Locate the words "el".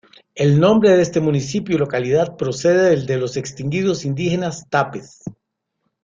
0.33-0.59